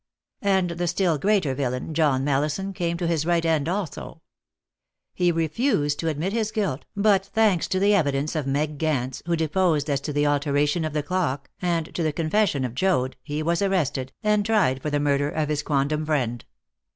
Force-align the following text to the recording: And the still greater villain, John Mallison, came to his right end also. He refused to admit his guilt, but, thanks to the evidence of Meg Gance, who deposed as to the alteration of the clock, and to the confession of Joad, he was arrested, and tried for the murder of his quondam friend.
And 0.41 0.71
the 0.71 0.87
still 0.87 1.19
greater 1.19 1.53
villain, 1.53 1.93
John 1.93 2.23
Mallison, 2.23 2.73
came 2.73 2.97
to 2.97 3.05
his 3.05 3.23
right 3.23 3.45
end 3.45 3.69
also. 3.69 4.23
He 5.13 5.31
refused 5.31 5.99
to 5.99 6.07
admit 6.07 6.33
his 6.33 6.51
guilt, 6.51 6.85
but, 6.97 7.27
thanks 7.27 7.67
to 7.67 7.79
the 7.79 7.93
evidence 7.93 8.35
of 8.35 8.47
Meg 8.47 8.79
Gance, 8.79 9.21
who 9.27 9.35
deposed 9.35 9.91
as 9.91 10.01
to 10.01 10.11
the 10.11 10.25
alteration 10.25 10.85
of 10.85 10.93
the 10.93 11.03
clock, 11.03 11.51
and 11.61 11.93
to 11.93 12.01
the 12.01 12.11
confession 12.13 12.65
of 12.65 12.73
Joad, 12.73 13.15
he 13.21 13.43
was 13.43 13.61
arrested, 13.61 14.11
and 14.23 14.43
tried 14.43 14.81
for 14.81 14.89
the 14.89 14.99
murder 14.99 15.29
of 15.29 15.49
his 15.49 15.61
quondam 15.61 16.03
friend. 16.07 16.45